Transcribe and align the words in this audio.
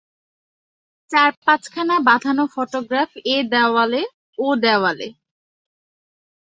চার-পাঁচখানা 1.11 1.95
বাঁধানো 2.07 2.43
ফটোগ্রাফ 2.53 3.09
এ 3.25 3.37
দেওয়ালে, 3.51 4.01
ও 4.39 4.47
দেওয়ালে। 4.63 5.07